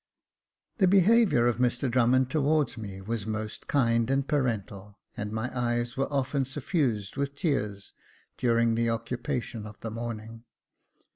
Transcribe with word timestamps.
The 0.79 0.87
behaviour 0.87 1.45
of 1.47 1.57
Mr 1.59 1.87
Drummond 1.87 2.31
towards 2.31 2.75
me 2.75 3.01
was 3.01 3.27
most 3.27 3.67
kind 3.67 4.09
and 4.09 4.27
parental, 4.27 4.97
and 5.15 5.31
my 5.31 5.55
eyes 5.55 5.95
were 5.95 6.11
often 6.11 6.43
suffused 6.43 7.17
with 7.17 7.35
tears 7.35 7.93
during 8.35 8.73
the 8.73 8.89
occupation 8.89 9.67
of 9.67 9.79
the 9.81 9.91
morning. 9.91 10.43